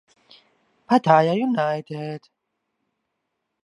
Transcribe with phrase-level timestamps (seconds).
[0.87, 2.25] Pattaya United